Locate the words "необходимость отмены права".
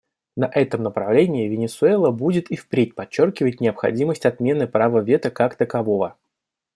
3.61-4.99